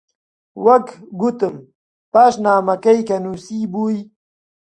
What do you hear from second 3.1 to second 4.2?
نووسیبووی: